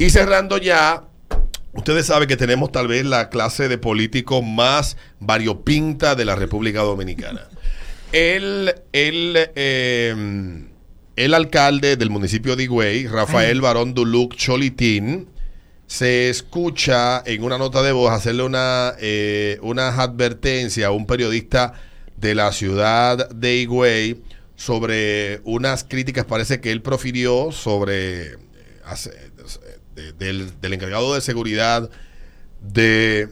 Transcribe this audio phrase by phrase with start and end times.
[0.00, 1.04] Y cerrando ya,
[1.74, 6.80] ustedes saben que tenemos tal vez la clase de político más variopinta de la República
[6.80, 7.42] Dominicana.
[8.10, 10.64] El, el, eh,
[11.16, 15.28] el alcalde del municipio de Higüey, Rafael Barón Duluc Cholitín,
[15.86, 21.74] se escucha en una nota de voz hacerle una, eh, una advertencia a un periodista
[22.16, 24.22] de la ciudad de Higüey
[24.56, 28.36] sobre unas críticas, parece que él profirió sobre eh,
[28.84, 29.29] hace-
[30.00, 31.90] de- del, del encargado de seguridad
[32.60, 33.28] de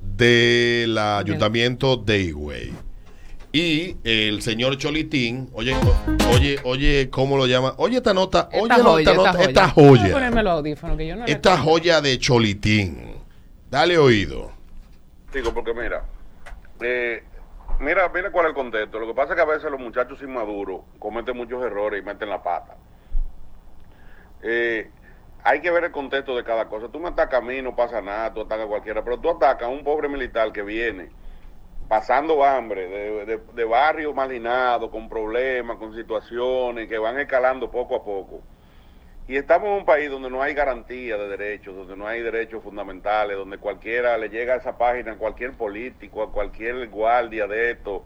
[0.00, 2.72] del ayuntamiento de Higüey.
[3.52, 5.74] Y el señor Cholitín, oye,
[6.34, 7.74] oye, oye, ¿cómo lo llama?
[7.78, 9.88] Oye esta nota, oye Esta joya, esta, nota, esta esta joya.
[9.90, 10.12] Voy a joya.
[10.14, 13.14] ponerme los audífonos, que yo no le- Esta joya de Cholitín.
[13.70, 14.52] Dale oído.
[15.32, 16.04] Digo, porque mira,
[16.80, 17.22] eh,
[17.80, 18.98] mira, mira cuál es el contexto.
[19.00, 22.28] Lo que pasa es que a veces los muchachos inmaduros cometen muchos errores y meten
[22.30, 22.76] la pata.
[24.42, 24.90] Eh,
[25.44, 26.88] hay que ver el contexto de cada cosa.
[26.88, 29.68] Tú me atacas a mí, no pasa nada, tú atacas a cualquiera, pero tú atacas
[29.68, 31.10] a un pobre militar que viene
[31.88, 37.96] pasando hambre, de, de, de barrio marginado, con problemas, con situaciones que van escalando poco
[37.96, 38.42] a poco.
[39.26, 42.62] Y estamos en un país donde no hay garantía de derechos, donde no hay derechos
[42.62, 47.72] fundamentales, donde cualquiera le llega a esa página, a cualquier político, a cualquier guardia de
[47.72, 48.04] esto,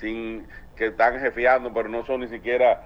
[0.00, 2.82] sin que están jefeando, pero no son ni siquiera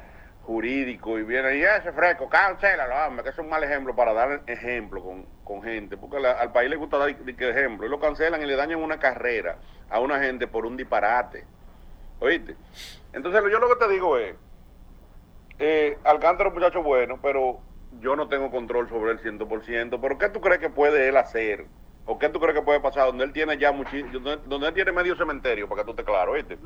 [0.48, 4.44] jurídicos, y vienen y ese fresco, cancélalo, hombre, que es un mal ejemplo para dar
[4.46, 8.40] ejemplo con, con gente, porque la- al país le gusta dar ejemplo, y lo cancelan
[8.40, 9.58] y le dañan una carrera
[9.90, 11.44] a una gente por un disparate.
[12.20, 12.56] ¿Oíste?
[13.12, 14.36] Entonces yo lo que te digo es,
[15.58, 17.60] eh, Alcántara es un muchacho bueno, pero
[18.00, 20.00] yo no tengo control sobre él 100%.
[20.00, 21.66] ¿Pero qué tú crees que puede él hacer?
[22.06, 24.74] ¿O qué tú crees que puede pasar donde él tiene ya muchísimo, donde, donde él
[24.74, 26.56] tiene medio cementerio, para que tú estés claro, ¿viste?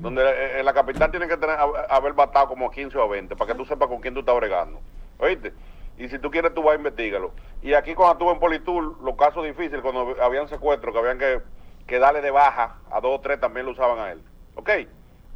[0.00, 3.02] Donde eh, en la capital tiene que tener, hab- haber batado como a 15 o
[3.02, 4.80] a 20, para que tú sepas con quién tú estás bregando,
[5.18, 5.52] ¿oíste?
[5.96, 7.34] Y si tú quieres, tú vas a investigalo.
[7.60, 11.40] Y aquí cuando estuve en Politur, los casos difíciles, cuando habían secuestros, que habían que,
[11.86, 14.22] que darle de baja a dos o tres, también lo usaban a él.
[14.54, 14.70] ¿Ok?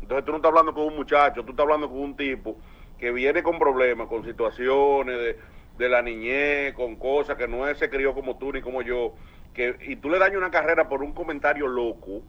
[0.03, 2.56] Entonces tú no estás hablando con un muchacho, tú estás hablando con un tipo
[2.99, 5.39] que viene con problemas, con situaciones de,
[5.78, 9.15] de la niñez, con cosas que no se crió como tú ni como yo,
[9.53, 12.22] que, y tú le dañas una carrera por un comentario loco,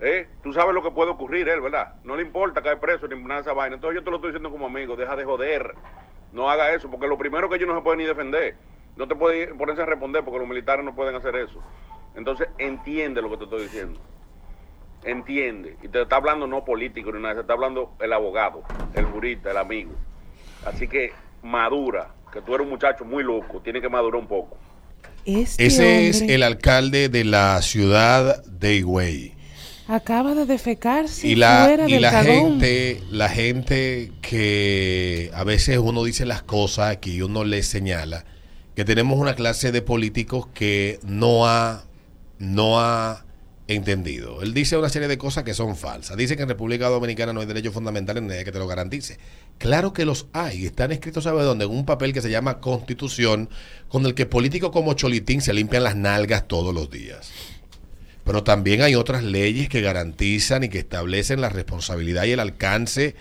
[0.00, 0.28] ¿eh?
[0.42, 1.94] Tú sabes lo que puede ocurrir, él, ¿verdad?
[2.04, 3.76] No le importa caer preso ni nada de esa vaina.
[3.76, 5.74] Entonces yo te lo estoy diciendo como amigo, deja de joder,
[6.32, 8.56] no haga eso, porque lo primero que ellos no se pueden ni defender,
[8.96, 11.62] no te pueden ponerse a responder porque los militares no pueden hacer eso.
[12.14, 14.00] Entonces entiende lo que te estoy diciendo
[15.04, 15.76] entiende.
[15.82, 18.62] Y te está hablando no político ni nada, se está hablando el abogado,
[18.94, 19.92] el jurista, el amigo.
[20.64, 21.12] Así que
[21.42, 24.56] madura, que tú eres un muchacho muy loco, tiene que madurar un poco.
[25.24, 29.34] Este Ese es el alcalde de la ciudad de Higüey.
[29.86, 32.60] Acaba de defecarse Y la, fuera y del la cagón.
[32.60, 38.24] gente, la gente que a veces uno dice las cosas aquí uno le señala
[38.74, 41.84] que tenemos una clase de políticos que no ha,
[42.38, 43.24] no ha
[43.68, 44.42] entendido.
[44.42, 46.16] Él dice una serie de cosas que son falsas.
[46.16, 49.18] Dice que en República Dominicana no hay derechos fundamentales ni nadie que te lo garantice.
[49.58, 50.66] Claro que los hay.
[50.66, 51.64] Están escritos, ¿sabe dónde?
[51.64, 53.48] En un papel que se llama Constitución,
[53.88, 57.30] con el que políticos como Cholitín se limpian las nalgas todos los días.
[58.24, 63.14] Pero también hay otras leyes que garantizan y que establecen la responsabilidad y el alcance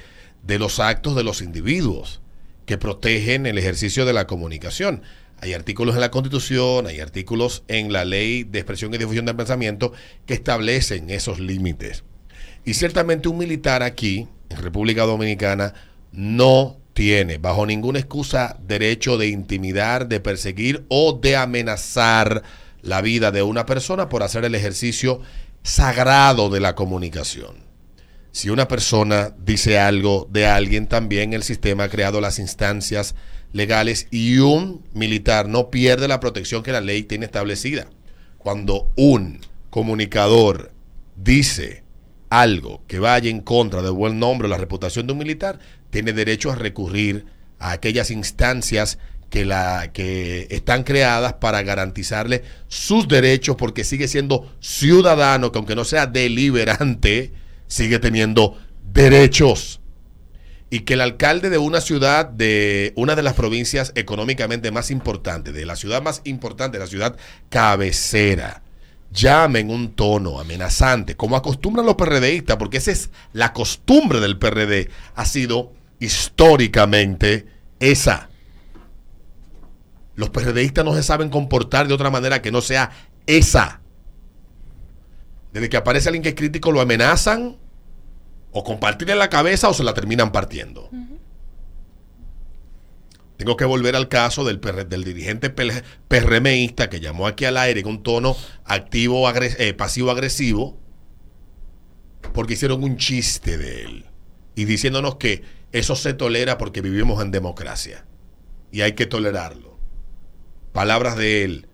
[0.43, 2.21] de los actos de los individuos,
[2.65, 5.01] que protegen el ejercicio de la comunicación.
[5.41, 9.35] Hay artículos en la Constitución, hay artículos en la Ley de Expresión y Difusión del
[9.35, 9.91] Pensamiento
[10.25, 12.05] que establecen esos límites.
[12.63, 15.73] Y ciertamente un militar aquí, en República Dominicana,
[16.13, 22.43] no tiene, bajo ninguna excusa, derecho de intimidar, de perseguir o de amenazar
[22.83, 25.21] la vida de una persona por hacer el ejercicio
[25.63, 27.63] sagrado de la comunicación.
[28.31, 33.15] Si una persona dice algo de alguien, también el sistema ha creado las instancias
[33.53, 37.87] legales y un militar no pierde la protección que la ley tiene establecida.
[38.37, 39.39] Cuando un
[39.69, 40.71] comunicador
[41.15, 41.83] dice
[42.29, 45.59] algo que vaya en contra del buen nombre o la reputación de un militar,
[45.91, 47.27] tiene derecho a recurrir
[47.59, 48.97] a aquellas instancias
[49.33, 55.75] que, la, que están creadas para garantizarle sus derechos porque sigue siendo ciudadano que aunque
[55.75, 57.33] no sea deliberante,
[57.65, 58.59] sigue teniendo
[58.93, 59.81] derechos.
[60.69, 65.55] Y que el alcalde de una ciudad, de una de las provincias económicamente más importantes,
[65.55, 67.17] de la ciudad más importante, la ciudad
[67.49, 68.61] cabecera,
[69.11, 74.37] llame en un tono amenazante, como acostumbran los PRDistas, porque esa es la costumbre del
[74.37, 77.47] PRD, ha sido históricamente
[77.79, 78.29] esa.
[80.15, 82.91] Los PRDistas no se saben comportar de otra manera que no sea
[83.25, 83.81] esa.
[85.51, 87.57] Desde que aparece alguien que es crítico, lo amenazan,
[88.51, 90.89] o compartirle la cabeza o se la terminan partiendo.
[93.37, 97.83] tengo que volver al caso del, del dirigente pel- PRMista que llamó aquí al aire
[97.83, 100.77] con tono activo, agres- eh, pasivo-agresivo,
[102.33, 104.05] porque hicieron un chiste de él
[104.55, 105.43] y diciéndonos que
[105.73, 108.05] eso se tolera porque vivimos en democracia
[108.71, 109.72] y hay que tolerarlo.
[110.73, 111.67] Palabras de él,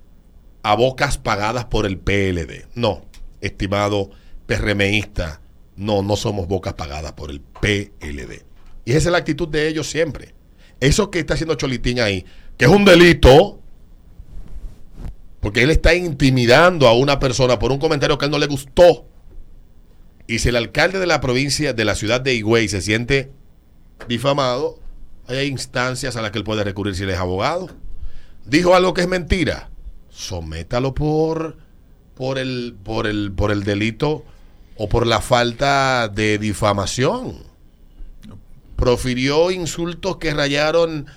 [0.61, 2.67] a bocas pagadas por el PLD.
[2.75, 3.05] No,
[3.41, 4.11] estimado
[4.45, 5.41] PRMista,
[5.75, 8.43] no, no somos bocas pagadas por el PLD.
[8.85, 10.33] Y esa es la actitud de ellos siempre.
[10.79, 12.25] Eso que está haciendo Cholitín ahí,
[12.57, 13.59] que es un delito,
[15.39, 18.47] porque él está intimidando a una persona por un comentario que a él no le
[18.47, 19.05] gustó.
[20.27, 23.31] Y si el alcalde de la provincia, de la ciudad de Higüey, se siente
[24.07, 24.79] difamado,
[25.27, 27.69] hay instancias a las que él puede recurrir si él es abogado.
[28.45, 29.69] Dijo algo que es mentira,
[30.09, 31.57] sométalo por,
[32.15, 34.25] por, el, por, el, por el delito
[34.75, 37.43] o por la falta de difamación.
[38.75, 41.07] Profirió insultos que rayaron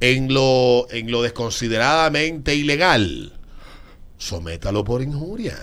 [0.00, 3.32] en lo, en lo desconsideradamente ilegal.
[4.18, 5.56] Sométalo por injuria.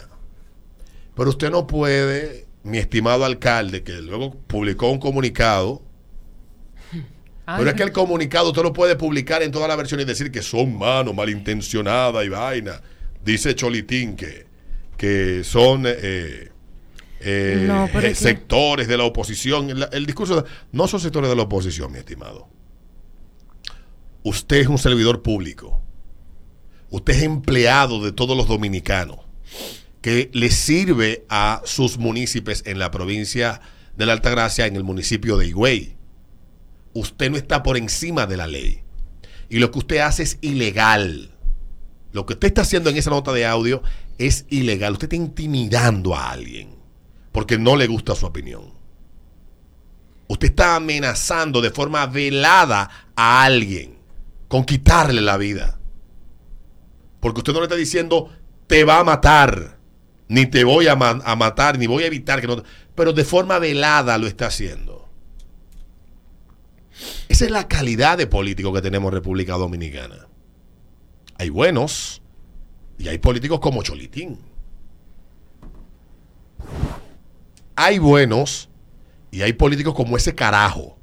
[1.16, 5.81] Pero usted no puede, mi estimado alcalde, que luego publicó un comunicado.
[7.45, 10.31] Pero es que el comunicado usted lo puede publicar en toda la versión y decir
[10.31, 12.81] que son manos malintencionadas y vaina.
[13.24, 14.45] Dice Cholitín que,
[14.98, 16.50] que son eh,
[17.19, 19.69] eh, No, que- sectores de la oposición.
[19.69, 22.48] El, el discurso de- no son sectores de la oposición, mi estimado.
[24.24, 25.81] Usted es un servidor público.
[26.90, 29.18] Usted es empleado de todos los dominicanos
[30.01, 33.62] que le sirve a sus municipios en la provincia
[33.98, 35.95] de la Altagracia, en el municipio de Higüey.
[36.94, 38.84] Usted no está por encima de la ley.
[39.50, 41.31] Y lo que usted hace es ilegal.
[42.12, 43.81] Lo que usted está haciendo en esa nota de audio
[44.18, 44.94] es ilegal.
[44.94, 46.75] Usted está intimidando a alguien
[47.31, 48.74] porque no le gusta su opinión.
[50.28, 53.98] Usted está amenazando de forma velada a alguien
[54.48, 55.80] con quitarle la vida.
[57.19, 58.30] Porque usted no le está diciendo,
[58.68, 59.80] te va a matar,
[60.28, 62.62] ni te voy a, ma- a matar, ni voy a evitar que no...
[62.62, 62.69] te-".
[62.95, 65.03] Pero de forma velada lo está haciendo.
[67.30, 70.28] Esa es la calidad de político que tenemos en República Dominicana.
[71.38, 72.22] Hay buenos
[72.98, 74.40] y hay políticos como Cholitín.
[77.75, 78.69] Hay buenos
[79.31, 80.98] y hay políticos como ese carajo.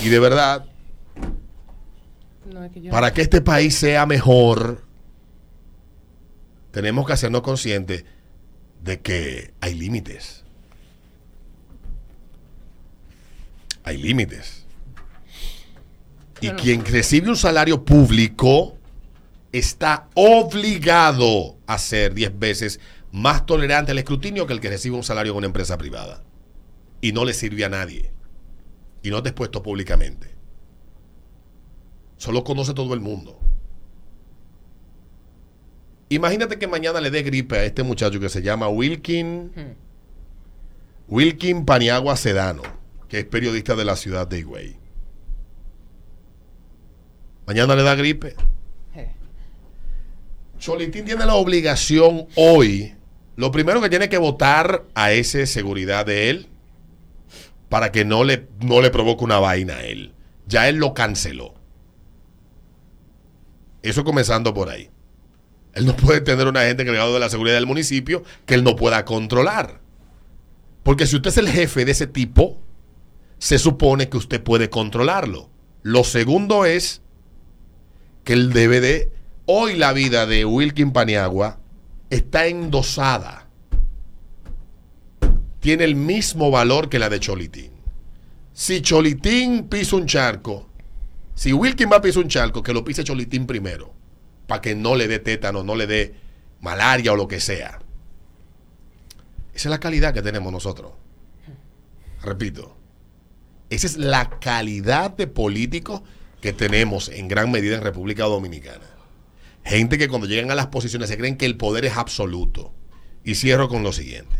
[0.00, 0.66] Y de verdad,
[2.52, 4.82] No, es que yo- para que este país sea mejor,
[6.70, 8.04] tenemos que hacernos conscientes
[8.82, 10.41] de que hay límites.
[13.84, 14.64] Hay límites.
[16.40, 16.62] Y Bueno.
[16.62, 18.76] quien recibe un salario público
[19.52, 22.80] está obligado a ser 10 veces
[23.12, 26.22] más tolerante al escrutinio que el que recibe un salario en una empresa privada.
[27.00, 28.10] Y no le sirve a nadie.
[29.02, 30.30] Y no te expuesto públicamente.
[32.16, 33.38] Solo conoce todo el mundo.
[36.08, 39.74] Imagínate que mañana le dé gripe a este muchacho que se llama Wilkin, Hmm.
[41.08, 42.62] Wilkin Paniagua Sedano,
[43.12, 44.74] que es periodista de la ciudad de Higüey.
[47.46, 48.34] Mañana le da gripe.
[50.58, 52.94] Cholitín tiene la obligación hoy,
[53.36, 56.48] lo primero que tiene que votar a ese seguridad de él
[57.68, 60.14] para que no le, no le provoque una vaina a él.
[60.46, 61.52] Ya él lo canceló.
[63.82, 64.88] Eso comenzando por ahí.
[65.74, 68.74] Él no puede tener un agente encargado de la seguridad del municipio que él no
[68.74, 69.82] pueda controlar.
[70.82, 72.58] Porque si usted es el jefe de ese tipo,
[73.42, 75.50] se supone que usted puede controlarlo.
[75.82, 77.02] Lo segundo es
[78.22, 79.12] que debe de...
[79.46, 81.58] Hoy la vida de Wilkin Paniagua
[82.08, 83.48] está endosada.
[85.58, 87.72] Tiene el mismo valor que la de Cholitín.
[88.52, 90.68] Si Cholitín pisa un charco,
[91.34, 93.92] si Wilkin va a pisar un charco, que lo pise Cholitín primero,
[94.46, 96.14] para que no le dé tétano, no le dé
[96.60, 97.80] malaria o lo que sea.
[99.52, 100.92] Esa es la calidad que tenemos nosotros.
[102.22, 102.76] Repito,
[103.74, 106.02] esa es la calidad de políticos
[106.42, 108.84] que tenemos en gran medida en República Dominicana.
[109.64, 112.74] Gente que cuando llegan a las posiciones se creen que el poder es absoluto.
[113.24, 114.36] Y cierro con lo siguiente.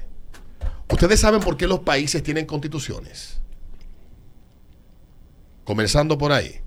[0.91, 3.41] ¿Ustedes saben por qué los países tienen constituciones?
[5.65, 6.61] Comenzando por ahí.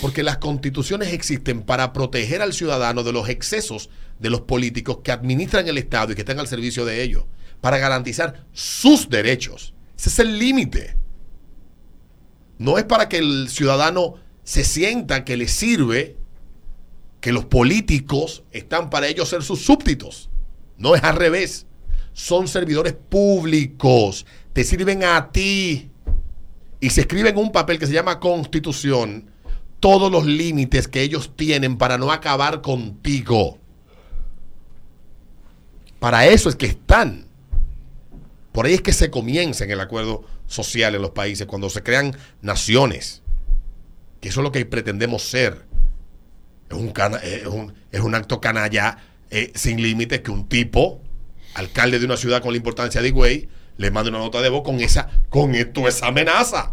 [0.00, 5.12] Porque las constituciones existen para proteger al ciudadano de los excesos de los políticos que
[5.12, 7.24] administran el Estado y que están al servicio de ellos,
[7.60, 9.74] para garantizar sus derechos.
[9.98, 10.96] Ese es el límite.
[12.58, 16.16] No es para que el ciudadano se sienta que le sirve
[17.20, 20.30] que los políticos están para ellos ser sus súbditos.
[20.78, 21.66] No es al revés.
[22.12, 24.26] Son servidores públicos.
[24.52, 25.90] Te sirven a ti.
[26.80, 29.30] Y se escribe en un papel que se llama constitución
[29.80, 33.58] todos los límites que ellos tienen para no acabar contigo.
[35.98, 37.26] Para eso es que están.
[38.52, 41.82] Por ahí es que se comienza en el acuerdo social en los países, cuando se
[41.82, 43.22] crean naciones.
[44.20, 45.64] Que eso es lo que pretendemos ser.
[46.70, 48.98] Es un, cana- es un, es un acto canalla
[49.30, 51.00] eh, sin límites que un tipo,
[51.54, 54.62] alcalde de una ciudad con la importancia de Higüey, le manda una nota de voz
[54.62, 56.72] con esa, con esto, esa amenaza.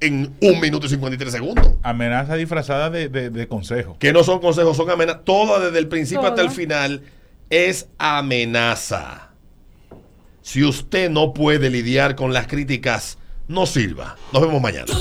[0.00, 1.74] En un minuto y 53 segundos.
[1.82, 3.96] Amenaza disfrazada de, de- de consejo.
[3.98, 5.22] Que no son consejos, son amenazas.
[5.24, 7.02] Todo desde el principio hasta el final
[7.50, 9.27] es amenaza.
[10.48, 14.16] Si usted no puede lidiar con las críticas, no sirva.
[14.32, 14.94] Nos vemos mañana.